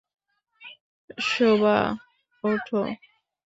শোবা, 1.27 1.77
ওঠ! 2.43 2.67